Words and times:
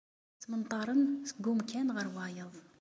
Ttmenṭaren 0.35 1.01
seg 1.29 1.45
umkan 1.51 1.93
ɣer 1.95 2.07
wayeḍ. 2.15 2.53